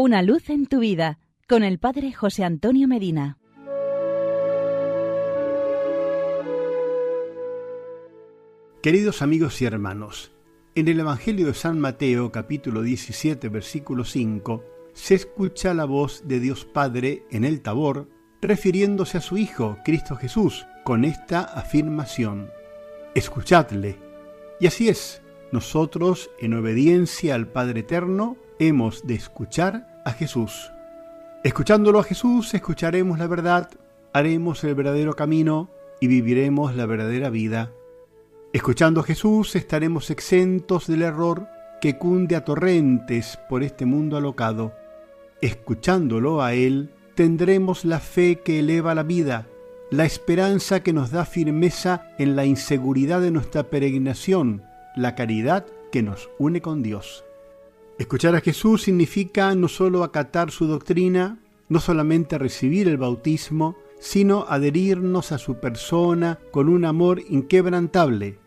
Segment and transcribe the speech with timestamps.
[0.00, 1.18] Una luz en tu vida
[1.48, 3.36] con el Padre José Antonio Medina.
[8.80, 10.30] Queridos amigos y hermanos,
[10.76, 16.38] en el Evangelio de San Mateo capítulo 17 versículo 5 se escucha la voz de
[16.38, 18.08] Dios Padre en el Tabor
[18.40, 22.50] refiriéndose a su Hijo, Cristo Jesús, con esta afirmación.
[23.16, 23.98] Escuchadle.
[24.60, 25.22] Y así es,
[25.52, 30.70] nosotros, en obediencia al Padre Eterno, hemos de escuchar a Jesús.
[31.44, 33.70] Escuchándolo a Jesús, escucharemos la verdad,
[34.12, 37.72] haremos el verdadero camino y viviremos la verdadera vida.
[38.52, 41.48] Escuchando a Jesús, estaremos exentos del error
[41.80, 44.74] que cunde a torrentes por este mundo alocado.
[45.40, 49.46] Escuchándolo a Él, tendremos la fe que eleva la vida,
[49.90, 54.62] la esperanza que nos da firmeza en la inseguridad de nuestra peregrinación,
[54.96, 57.24] la caridad que nos une con Dios.
[57.98, 61.38] Escuchar a Jesús significa no solo acatar su doctrina,
[61.68, 68.38] no solamente recibir el bautismo, sino adherirnos a su persona con un amor inquebrantable.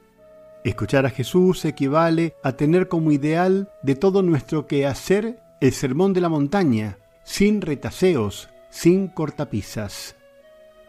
[0.63, 6.21] Escuchar a Jesús equivale a tener como ideal de todo nuestro quehacer el sermón de
[6.21, 10.15] la montaña, sin retaseos, sin cortapisas.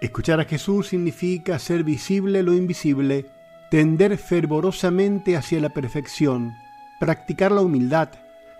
[0.00, 3.26] Escuchar a Jesús significa hacer visible lo invisible,
[3.72, 6.54] tender fervorosamente hacia la perfección,
[7.00, 8.10] practicar la humildad,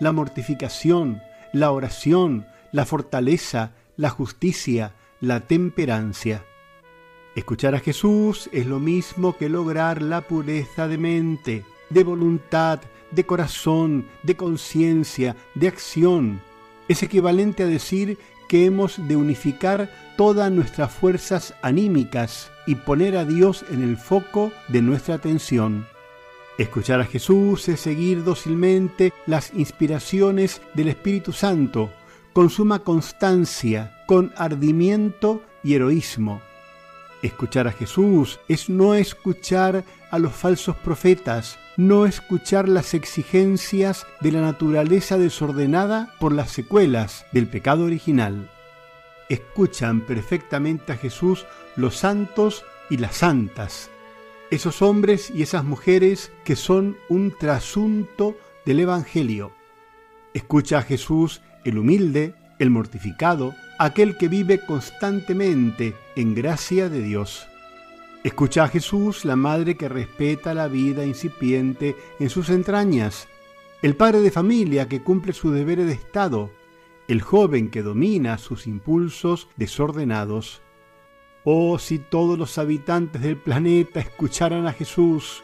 [0.01, 1.21] la mortificación,
[1.53, 6.47] la oración, la fortaleza, la justicia, la temperancia.
[7.37, 13.27] Escuchar a Jesús es lo mismo que lograr la pureza de mente, de voluntad, de
[13.27, 16.41] corazón, de conciencia, de acción.
[16.89, 18.17] Es equivalente a decir
[18.53, 24.53] que hemos de unificar todas nuestras fuerzas anímicas y poner a Dios en el foco
[24.69, 25.87] de nuestra atención.
[26.59, 31.95] Escuchar a Jesús es seguir dócilmente las inspiraciones del Espíritu Santo,
[32.35, 36.43] con suma constancia, con ardimiento y heroísmo.
[37.23, 44.33] Escuchar a Jesús es no escuchar a los falsos profetas, no escuchar las exigencias de
[44.33, 48.51] la naturaleza desordenada por las secuelas del pecado original.
[49.29, 51.47] Escuchan perfectamente a Jesús
[51.77, 53.89] los santos y las santas,
[54.51, 58.37] esos hombres y esas mujeres que son un trasunto
[58.67, 59.53] del Evangelio.
[60.35, 67.49] Escucha a Jesús el humilde, el mortificado, aquel que vive constantemente en gracia de Dios.
[68.23, 73.27] Escucha a Jesús la madre que respeta la vida incipiente en sus entrañas,
[73.83, 76.51] el padre de familia que cumple su deber de Estado,
[77.09, 80.63] el joven que domina sus impulsos desordenados.
[81.43, 85.43] Oh, si todos los habitantes del planeta escucharan a Jesús,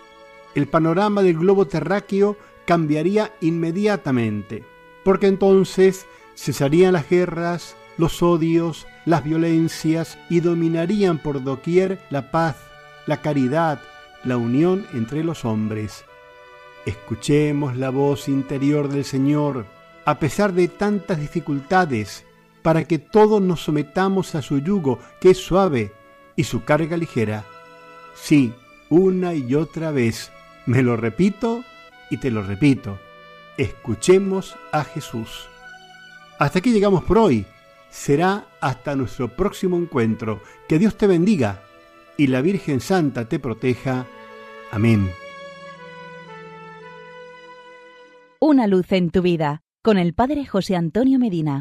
[0.54, 4.62] el panorama del globo terráqueo cambiaría inmediatamente,
[5.02, 6.06] porque entonces
[6.38, 12.56] cesarían las guerras, los odios, las violencias y dominarían por doquier la paz,
[13.06, 13.80] la caridad,
[14.22, 16.04] la unión entre los hombres.
[16.86, 19.66] Escuchemos la voz interior del Señor,
[20.04, 22.24] a pesar de tantas dificultades,
[22.62, 25.92] para que todos nos sometamos a su yugo, que es suave,
[26.36, 27.44] y su carga ligera.
[28.14, 28.54] Sí,
[28.88, 30.30] una y otra vez,
[30.66, 31.64] me lo repito
[32.10, 32.98] y te lo repito,
[33.56, 35.48] escuchemos a Jesús.
[36.38, 37.44] Hasta aquí llegamos por hoy.
[37.90, 40.40] Será hasta nuestro próximo encuentro.
[40.68, 41.62] Que Dios te bendiga
[42.16, 44.06] y la Virgen Santa te proteja.
[44.70, 45.10] Amén.
[48.40, 51.56] Una luz en tu vida con el Padre José Antonio Medina.